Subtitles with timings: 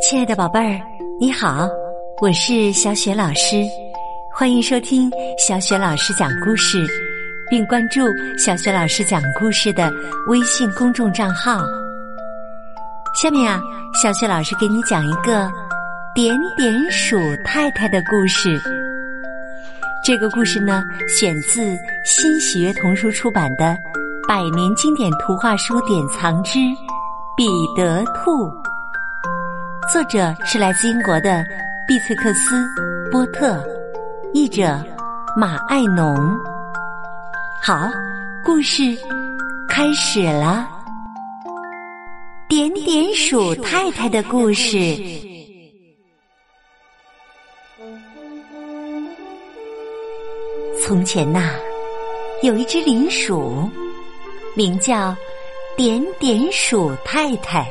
[0.00, 0.80] 亲爱的宝贝儿，
[1.20, 1.68] 你好，
[2.20, 3.62] 我是小雪老师，
[4.34, 5.08] 欢迎收听
[5.38, 6.84] 小雪老师讲故事，
[7.48, 8.00] 并关注
[8.36, 9.92] 小雪老师讲故事的
[10.26, 11.60] 微信公众账号。
[13.14, 13.60] 下面啊，
[14.02, 15.48] 小雪老师给你讲一个
[16.14, 18.60] 点点鼠太太的故事。
[20.04, 23.64] 这个故事呢，选自新喜悦童书出版的
[24.26, 26.58] 《百年经典图画书典藏之
[27.36, 28.46] 彼得兔》。
[29.90, 31.42] 作者是来自英国的
[31.86, 32.56] 毕翠克斯·
[33.10, 33.66] 波特，
[34.34, 34.84] 译者
[35.34, 36.38] 马爱农。
[37.62, 37.88] 好，
[38.44, 38.82] 故事
[39.66, 40.68] 开始了。
[42.50, 44.94] 点点鼠太太的故事。
[50.84, 51.54] 从前呐，
[52.42, 53.66] 有一只林鼠，
[54.54, 55.16] 名叫
[55.78, 57.66] 点点鼠太太。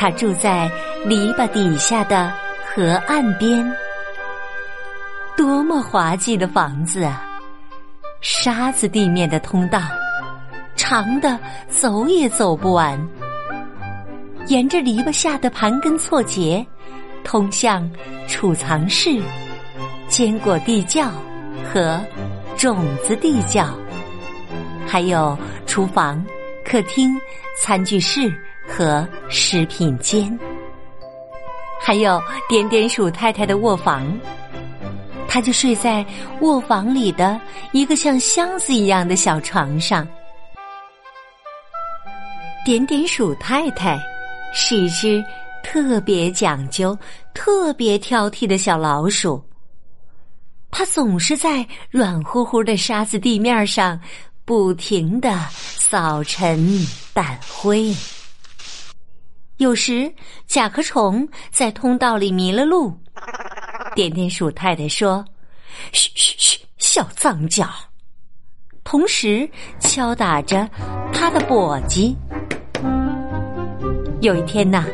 [0.00, 0.66] 他住在
[1.04, 2.32] 篱笆底下的
[2.64, 3.70] 河岸边，
[5.36, 7.22] 多么滑稽的房子啊！
[8.22, 9.78] 沙子地面的通道，
[10.74, 12.98] 长的走也走不完。
[14.46, 16.66] 沿着篱笆下的盘根错节，
[17.22, 17.86] 通向
[18.26, 19.20] 储藏室、
[20.08, 21.10] 坚果地窖
[21.70, 22.00] 和
[22.56, 23.68] 种子地窖，
[24.86, 26.24] 还有厨房、
[26.64, 27.14] 客厅、
[27.58, 28.32] 餐具室。
[28.70, 30.38] 和食品间，
[31.82, 34.06] 还有点点鼠太太的卧房，
[35.28, 36.06] 他就睡在
[36.40, 37.38] 卧房里的
[37.72, 40.06] 一个像箱子一样的小床上。
[42.64, 43.98] 点点鼠太太
[44.54, 45.22] 是一只
[45.64, 46.96] 特别讲究、
[47.34, 49.42] 特别挑剔的小老鼠，
[50.70, 54.00] 它总是在软乎乎的沙子地面上
[54.44, 56.58] 不停的扫尘
[57.14, 57.92] 掸灰。
[59.60, 60.10] 有时
[60.46, 62.96] 甲壳虫在通道里迷了路，
[63.94, 65.22] 点点鼠太太说
[65.92, 67.68] ：“嘘嘘嘘，小脏脚。”
[68.84, 69.46] 同时
[69.78, 70.66] 敲打着
[71.12, 72.16] 他的簸箕。
[74.22, 74.86] 有一天呐，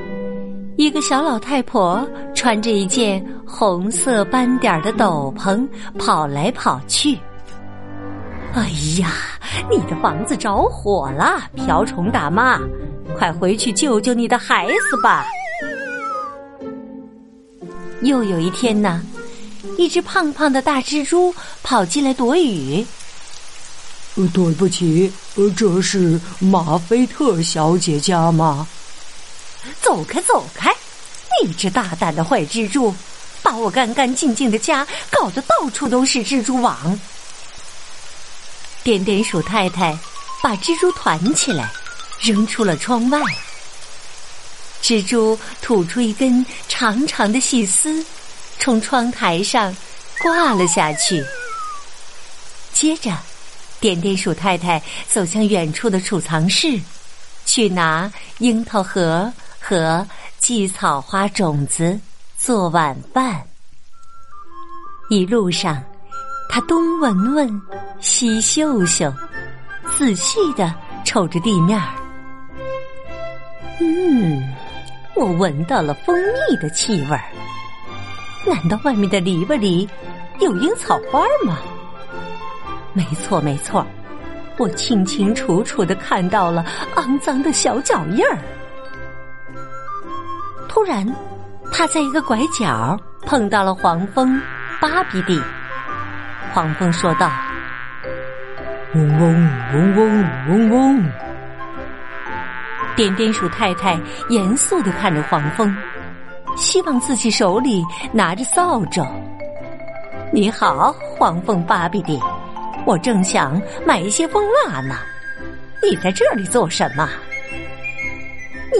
[0.76, 5.64] 一个小老太婆穿着一件红色斑点的斗篷
[5.96, 7.16] 跑来跑去。
[8.52, 8.68] 哎
[8.98, 9.12] 呀，
[9.70, 12.60] 你的房子着火了，瓢虫大妈！
[13.14, 15.26] 快回去救救你的孩子吧！
[18.02, 19.02] 又有一天呢，
[19.78, 22.86] 一只胖胖的大蜘蛛跑进来躲雨。
[24.32, 25.12] 对不起，
[25.56, 28.66] 这是马菲特小姐家吗？
[29.82, 30.74] 走开，走开！
[31.44, 32.94] 你这大胆的坏蜘蛛，
[33.42, 36.98] 把我干干净净的家搞得到处都是蜘蛛网。
[38.82, 39.98] 点点鼠太太
[40.42, 41.70] 把蜘蛛团起来。
[42.20, 43.20] 扔出了窗外，
[44.82, 48.04] 蜘蛛吐出一根长长的细丝，
[48.58, 49.74] 从窗台上
[50.22, 51.24] 挂了下去。
[52.72, 53.16] 接着，
[53.80, 56.78] 点点鼠太太走向远处的储藏室，
[57.44, 60.06] 去拿樱桃核和
[60.38, 61.98] 荠草花种子
[62.38, 63.42] 做晚饭。
[65.08, 65.82] 一路上，
[66.48, 67.62] 他东闻闻，
[68.00, 69.12] 西嗅嗅，
[69.96, 70.74] 仔细的
[71.04, 72.05] 瞅着地面儿。
[73.80, 74.42] 嗯，
[75.14, 76.16] 我闻到了蜂
[76.48, 77.24] 蜜的气味儿。
[78.46, 79.88] 难道外面的篱笆里
[80.40, 81.58] 有樱草花吗？
[82.92, 83.86] 没错，没错，
[84.56, 86.64] 我清清楚楚的看到了
[86.94, 88.38] 肮脏的小脚印儿。
[90.68, 91.06] 突然，
[91.72, 94.40] 他在一个拐角碰到了黄蜂
[94.80, 95.40] 巴比蒂。
[96.52, 97.30] 黄蜂说道
[98.94, 101.12] ：“嗡嗡嗡嗡嗡嗡。”
[102.96, 105.76] 点点鼠太太严肃的看着黄蜂，
[106.56, 109.06] 希望自己手里拿着扫帚。
[110.32, 112.18] 你好，黄蜂巴比蒂，
[112.86, 114.96] 我正想买一些蜂蜡呢。
[115.82, 117.06] 你在这里做什么？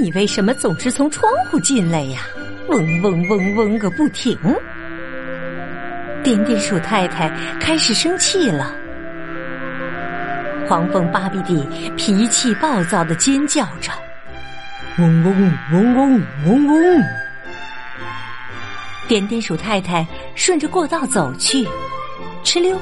[0.00, 2.22] 你为什么总是从窗户进来呀？
[2.68, 4.34] 嗡嗡嗡嗡个不停。
[6.24, 7.28] 点点鼠太太
[7.60, 8.74] 开始生气了。
[10.66, 13.92] 黄蜂巴比蒂脾气暴躁的尖叫着。
[14.98, 17.02] 嗡嗡嗡嗡嗡嗡！
[19.06, 21.68] 点点鼠太太顺着过道走去，
[22.42, 22.78] 哧溜，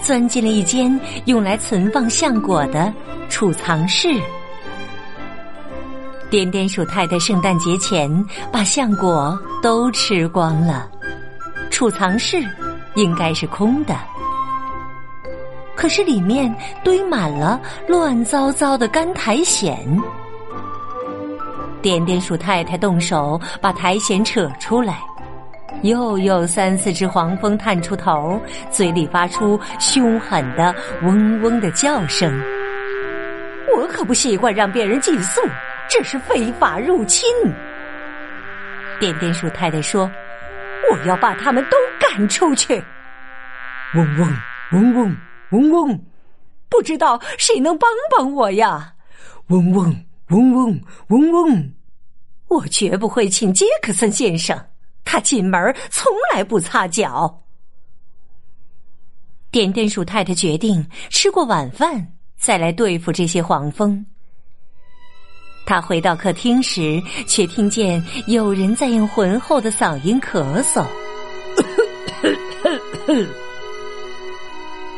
[0.00, 2.92] 钻进了一间用来存放橡果的
[3.28, 4.08] 储藏室。
[6.30, 8.08] 点点鼠太太圣诞节前
[8.52, 10.88] 把橡果都吃光了，
[11.68, 12.36] 储藏室
[12.94, 13.96] 应该是空的，
[15.74, 16.54] 可是里面
[16.84, 19.76] 堆满了乱糟糟的干苔藓。
[21.82, 24.98] 点点鼠太太动手把苔藓扯出来，
[25.82, 28.40] 又有三四只黄蜂探出头，
[28.70, 32.32] 嘴里发出凶狠的嗡嗡的叫声。
[33.76, 35.40] 我可不喜欢让别人寄宿，
[35.88, 37.28] 这是非法入侵。
[38.98, 40.10] 点点鼠太太说
[40.90, 42.82] ：“我要把他们都赶出去。”
[43.94, 44.36] 嗡嗡
[44.72, 45.16] 嗡嗡
[45.50, 46.00] 嗡嗡，
[46.68, 48.94] 不知道谁能帮帮我呀？
[49.48, 49.94] 嗡嗡
[50.28, 51.72] 嗡嗡嗡嗡，
[52.48, 54.58] 我绝不会请杰克森先生，
[55.04, 57.42] 他进门从来不擦脚。
[59.52, 64.04] 点点鼠太太决定吃过晚饭再来对付这些黄蜂。
[65.64, 70.84] 他回到客厅时，却听见有人在用浑厚的嗓音咳嗽。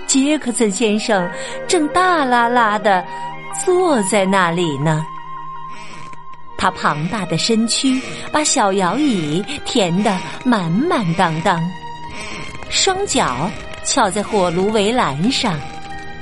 [0.07, 1.31] 杰克森先生
[1.67, 3.07] 正大拉拉的
[3.65, 5.05] 坐在那里呢。
[6.59, 7.99] 他庞大的身躯
[8.33, 11.59] 把小摇椅填得满满当当，
[12.69, 13.49] 双脚
[13.85, 15.59] 翘在火炉围栏上，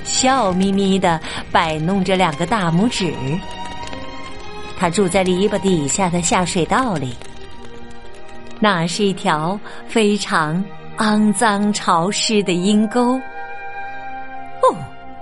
[0.04, 1.18] 笑眯眯的
[1.50, 3.12] 摆弄着两个大拇指。
[4.78, 7.16] 他住在篱笆底下的下水道里，
[8.60, 10.62] 那是一条非常
[10.98, 13.14] 肮脏潮湿的阴沟。
[13.14, 14.76] 哦，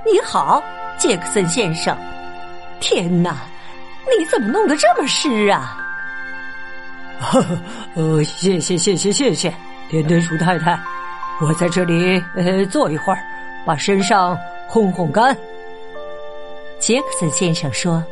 [0.04, 0.60] 你好，
[0.98, 1.96] 杰克森先生！
[2.80, 3.42] 天哪，
[4.18, 5.80] 你怎么弄得这么湿啊？
[7.20, 7.58] 呵 呵
[7.94, 9.54] 呃，谢谢谢谢谢谢，
[9.88, 10.78] 点点鼠太太，
[11.40, 13.18] 我在这里呃坐一会儿，
[13.64, 15.36] 把身上烘烘干。
[16.78, 18.02] 杰克森先生说。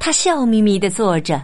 [0.00, 1.42] 他笑眯眯的坐着，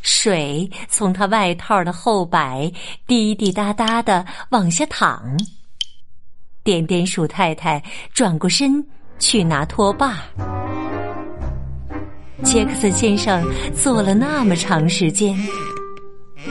[0.00, 2.72] 水从他外套的后摆
[3.06, 5.22] 滴滴答答的往下淌。
[6.64, 7.82] 点点鼠太太
[8.14, 8.82] 转过身
[9.18, 10.22] 去拿拖把。
[12.44, 13.44] 杰克森先生
[13.74, 15.36] 坐了那么长时间，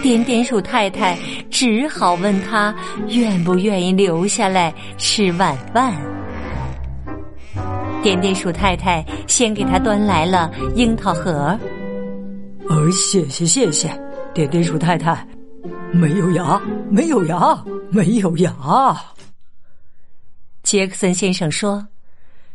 [0.01, 1.17] 点点鼠太太
[1.49, 2.73] 只好问他
[3.07, 5.93] 愿不愿意留下来吃晚饭。
[8.01, 11.57] 点点鼠太太先给他端来了樱桃核。
[12.67, 13.91] 呃，谢谢谢谢，
[14.33, 15.27] 点点鼠太太，
[15.91, 16.59] 没有牙，
[16.89, 18.51] 没有牙，没有牙。
[20.63, 21.85] 杰克森先生说：“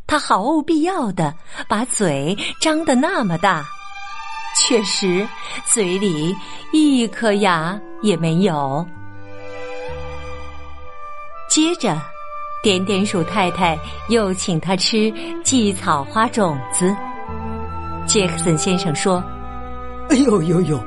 [0.06, 1.34] 他毫无必要的
[1.68, 3.64] 把嘴张得那么大，
[4.56, 5.26] 确实
[5.64, 6.34] 嘴里
[6.72, 8.86] 一颗牙也没有。”
[11.48, 11.96] 接着。
[12.62, 15.12] 点点鼠太太又请他吃
[15.44, 16.92] 荠草花种子。
[18.06, 19.22] 杰克森先生说
[20.10, 20.84] ：“哎呦呦呦！”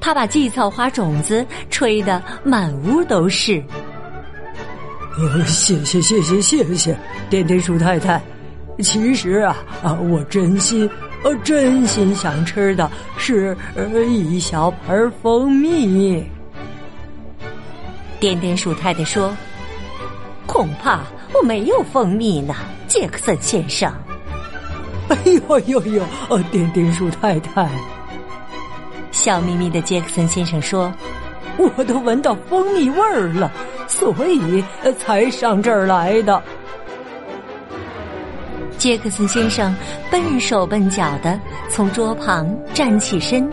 [0.00, 3.60] 他把荠草花种子吹得满屋都是。
[5.18, 6.96] 呃，谢谢谢谢谢谢，
[7.28, 8.22] 点点鼠太太。
[8.80, 10.88] 其实啊啊，我真心
[11.24, 13.56] 呃真心想吃的是
[14.08, 16.24] 一小盆蜂蜜。
[18.20, 19.36] 点点鼠太太说
[20.46, 21.00] ：“恐怕
[21.34, 22.54] 我没有蜂蜜呢，
[22.86, 23.92] 杰克森先生。”
[25.10, 26.04] 哎呦呦呦！
[26.28, 27.68] 呃，点点鼠太太，
[29.10, 30.92] 笑眯眯的杰克森先生说
[31.58, 33.50] ：“我都闻到蜂蜜味儿了，
[33.88, 34.62] 所以
[34.96, 36.40] 才上这儿来的。”
[38.78, 39.74] 杰克森先生
[40.08, 41.36] 笨手笨脚的
[41.68, 43.50] 从桌旁站起身，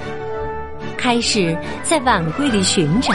[0.95, 3.11] 开始在碗柜里寻找。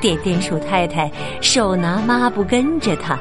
[0.00, 1.08] 点点鼠太太
[1.40, 3.16] 手拿抹布跟着他，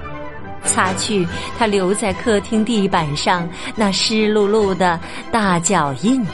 [0.64, 1.28] 擦去
[1.60, 5.00] 他留在客厅地板上那湿漉漉的
[5.32, 6.26] 大脚印。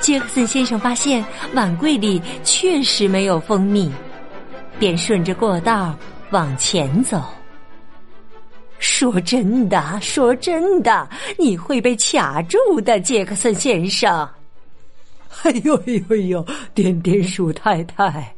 [0.00, 3.90] 杰克森先生发现碗柜里确实没有蜂蜜，
[4.78, 5.96] 便顺着过道
[6.30, 7.22] 往前走。
[8.78, 11.08] 说真的，说真的，
[11.38, 14.28] 你会被卡住的，杰克森先生。
[15.42, 18.34] 哎呦哎呦哎呦，点点鼠太太。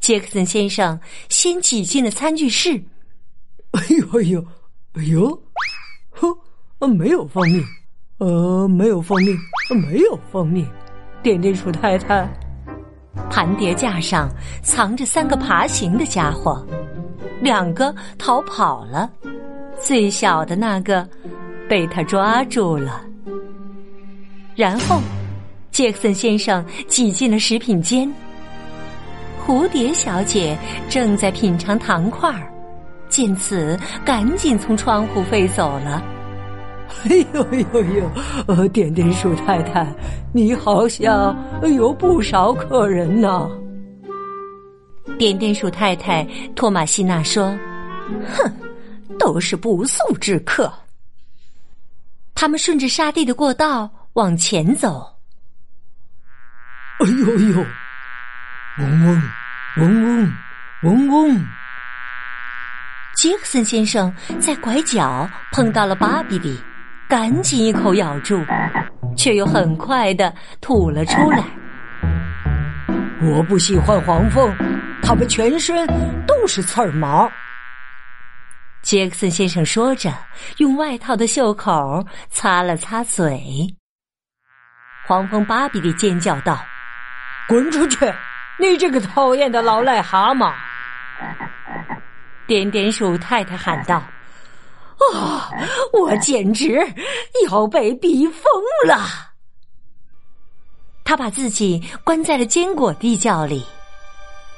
[0.00, 2.82] 杰克森先生先挤进了餐具室。
[3.72, 4.44] 哎呦哎呦
[4.94, 5.42] 哎呦，
[6.10, 7.62] 哼，没有蜂蜜，
[8.18, 9.36] 呃，没有蜂蜜，
[9.86, 10.66] 没有蜂蜜。
[11.22, 12.26] 点点鼠太太，
[13.30, 14.28] 盘碟架上
[14.62, 16.64] 藏着三个爬行的家伙，
[17.40, 19.10] 两个逃跑了，
[19.80, 21.08] 最小的那个
[21.68, 23.02] 被他抓住了。
[24.54, 25.00] 然后，
[25.70, 28.12] 杰克森先生挤进了食品间。
[29.46, 30.56] 蝴蝶小姐
[30.88, 32.52] 正在品尝糖块儿，
[33.08, 36.02] 见此赶紧从窗户飞走了。
[37.04, 38.10] 哎呦呦呦！
[38.46, 39.86] 呃，点点鼠太太，
[40.32, 43.48] 你好像有不少客人呢。
[45.18, 47.56] 点点鼠太太托马西娜说
[48.36, 48.52] ：“哼，
[49.18, 50.72] 都是不速之客。
[52.34, 55.06] 他们顺着沙地的过道往前走。
[57.00, 57.66] 哎呦呦！
[58.78, 59.22] 嗡嗡
[59.76, 60.32] 嗡嗡
[60.82, 61.46] 嗡嗡！
[63.14, 66.58] 杰克森先生在拐角碰到了巴比里，
[67.10, 68.40] 赶紧一口咬住，
[69.16, 71.42] 却又很快的吐了出来。
[73.20, 74.48] 我不喜欢黄蜂，
[75.02, 75.84] 它们全身
[76.24, 77.28] 都是刺儿毛。
[78.82, 80.08] 杰克森先生说着，
[80.58, 83.42] 用外套的袖口擦了擦嘴。
[85.04, 86.64] 黄蜂芭比的尖叫道。
[87.48, 88.06] 滚出去！
[88.56, 90.54] 你这个讨厌的老癞蛤蟆！
[92.46, 94.00] 点点鼠太太喊道
[95.12, 95.50] ：“啊，
[95.92, 96.78] 我简直
[97.48, 98.44] 要被逼疯
[98.86, 98.98] 了！”
[101.04, 103.64] 他把自己关在了坚果地窖里。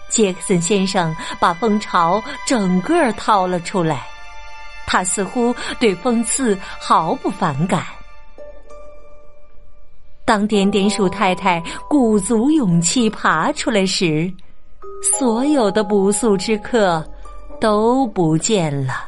[0.08, 4.06] 杰克森先生把蜂巢整个掏了出来，
[4.87, 7.87] 他似乎对蜂刺毫不反感。
[10.26, 14.30] 当点点鼠太太鼓足勇气爬出来时，
[15.18, 17.02] 所有的不速之客
[17.58, 19.06] 都不见了。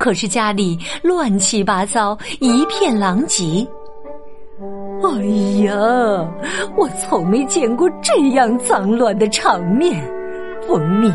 [0.00, 3.68] 可是家里乱七八糟，一片狼藉。
[5.02, 5.10] 哎
[5.64, 5.74] 呀，
[6.74, 10.02] 我从没见过这样脏乱的场面，
[10.66, 11.12] 蜂蜜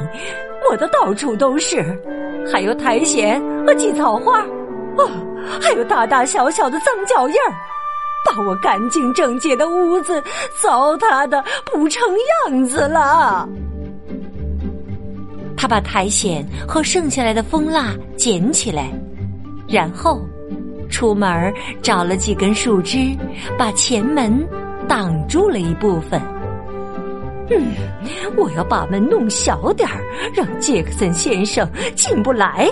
[0.64, 1.84] 抹得到处都是，
[2.54, 5.10] 还有苔藓和荠草花，啊，
[5.60, 7.54] 还有大大小小的脏脚印儿。
[8.24, 10.24] 把我干净整洁的屋子
[10.62, 12.02] 糟蹋的不成
[12.46, 13.48] 样子了。
[15.58, 18.92] 他把苔藓和剩下来的蜂蜡捡起来，
[19.68, 20.22] 然后
[20.90, 23.16] 出门找了几根树枝，
[23.58, 24.46] 把前门
[24.88, 26.22] 挡住了一部分。
[27.50, 27.74] 嗯，
[28.38, 32.70] 我要把门弄小点儿，让杰克森先生进不来。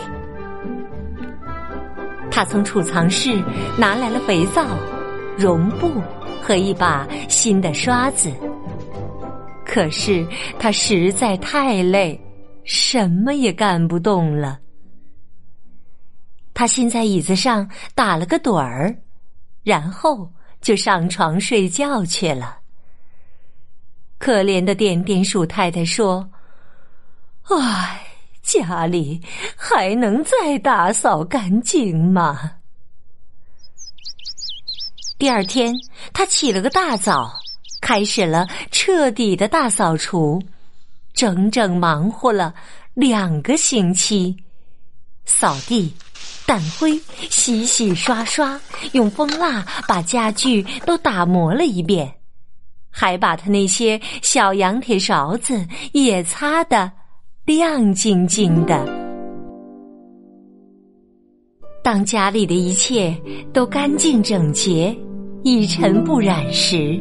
[2.32, 3.42] 他从储藏室
[3.78, 4.66] 拿来了肥皂。
[5.36, 5.90] 绒布
[6.44, 8.32] 和一把新的刷子，
[9.66, 10.24] 可是
[10.60, 12.22] 他实在太累，
[12.64, 14.60] 什么也干不动了。
[16.54, 18.96] 他先在椅子上打了个盹儿，
[19.64, 22.60] 然后就上床睡觉去了。
[24.20, 26.30] 可怜的点点鼠太太说
[27.50, 28.06] ：“唉，
[28.42, 29.22] 家里
[29.58, 32.52] 还能再打扫干净吗？”
[35.20, 35.74] 第二天，
[36.14, 37.34] 他起了个大早，
[37.82, 40.42] 开始了彻底的大扫除，
[41.14, 42.54] 整整忙活了
[42.94, 44.36] 两个星期，
[45.26, 45.94] 扫地、
[46.46, 48.60] 掸灰、洗洗刷刷，
[48.92, 52.12] 用蜂蜡把家具都打磨了一遍，
[52.90, 56.92] 还把他那些小羊铁勺子也擦得
[57.46, 58.86] 亮晶晶的。
[61.84, 63.16] 当家里的一切
[63.54, 64.96] 都干净整洁。
[65.46, 66.98] 一尘不染时，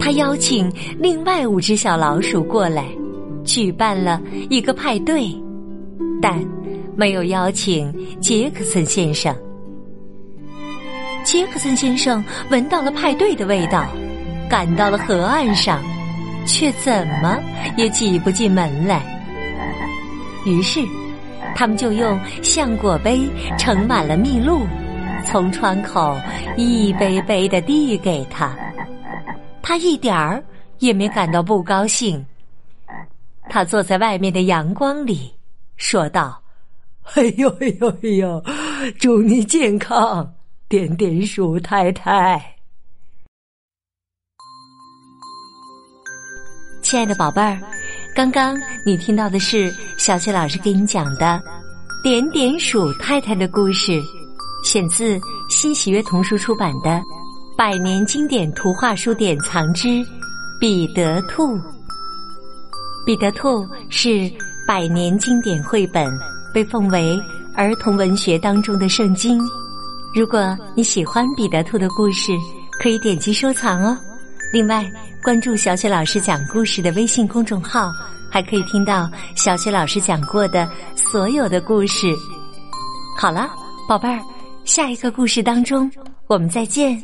[0.00, 0.68] 他邀请
[0.98, 2.88] 另外五只小老鼠过来，
[3.46, 5.34] 举办了一个派对，
[6.20, 6.38] 但
[6.94, 9.34] 没有邀请杰克森先生。
[11.24, 13.86] 杰克森先生闻到了派对的味道，
[14.50, 15.82] 赶到了河岸上，
[16.46, 17.38] 却怎么
[17.76, 19.02] 也挤不进门来。
[20.44, 20.80] 于是，
[21.54, 23.22] 他们就用橡果杯
[23.58, 24.60] 盛满了蜜露。
[25.24, 26.16] 从窗口
[26.56, 28.56] 一杯杯的递给他，
[29.60, 30.40] 他一点儿
[30.78, 32.24] 也没感到不高兴。
[33.56, 35.32] 他坐在外面的阳光里，
[35.78, 36.42] 说道
[37.16, 38.44] ：“哎呦哎呦哎呦，
[38.98, 40.30] 祝你健康，
[40.68, 42.54] 点点鼠太太。”
[46.84, 47.58] 亲爱的宝贝儿，
[48.14, 51.42] 刚刚你听到的是小雪老师给你讲的
[52.02, 54.02] 点点鼠太太的故事。
[54.66, 56.90] 选自新喜悦童书出版的
[57.56, 60.04] 《百年经典图画书典藏之
[60.60, 61.56] 彼得兔》。
[63.06, 64.28] 彼得兔是
[64.66, 66.04] 百年经典绘本，
[66.52, 67.16] 被奉为
[67.54, 69.40] 儿童文学当中的圣经。
[70.12, 72.32] 如果你喜欢彼得兔的故事，
[72.82, 73.96] 可以点击收藏哦。
[74.52, 74.84] 另外，
[75.22, 77.92] 关注小雪老师讲故事的微信公众号，
[78.28, 82.12] 还可以听到小雪老师讲过的所有的故事。
[83.16, 83.48] 好了，
[83.88, 84.20] 宝贝儿。
[84.64, 85.88] 下一个故事当中，
[86.26, 87.00] 我们再见。